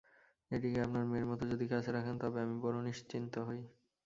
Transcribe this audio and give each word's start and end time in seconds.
এটিকে 0.51 0.79
আপনার 0.81 1.03
মেয়ের 1.05 1.25
মতো 1.25 1.43
যদি 1.51 1.65
কাছে 1.67 1.89
রাখেন 1.91 2.15
তবে 2.21 2.37
আমি 2.41 2.55
বড়ো 2.61 2.79
নিশ্চিন্ত 2.81 3.33
হই। 3.47 3.61